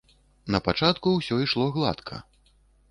[0.55, 2.15] Напачатку ўсё ішло гладка.